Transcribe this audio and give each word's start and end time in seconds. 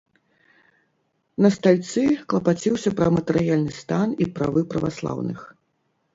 На 1.45 1.51
стальцы 1.55 2.03
клапаціўся 2.33 2.89
пра 3.01 3.07
матэрыяльны 3.17 3.73
стан 3.83 4.19
і 4.27 4.29
правы 4.41 4.67
праваслаўных. 4.75 5.39